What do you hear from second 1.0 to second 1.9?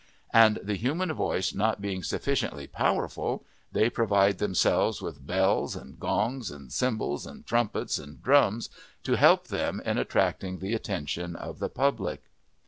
voice not